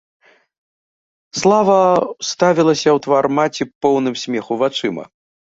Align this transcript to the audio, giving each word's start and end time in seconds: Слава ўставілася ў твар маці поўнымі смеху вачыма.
Слава 1.39 1.75
ўставілася 1.89 2.89
ў 2.93 3.05
твар 3.09 3.25
маці 3.37 3.69
поўнымі 3.87 4.19
смеху 4.25 4.53
вачыма. 4.65 5.03